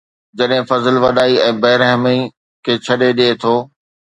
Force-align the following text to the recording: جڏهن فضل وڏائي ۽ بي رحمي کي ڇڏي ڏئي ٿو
جڏهن 0.37 0.63
فضل 0.69 0.95
وڏائي 1.03 1.35
۽ 1.49 1.53
بي 1.65 1.73
رحمي 1.83 2.17
کي 2.65 2.73
ڇڏي 2.85 3.09
ڏئي 3.21 3.33
ٿو 3.43 3.55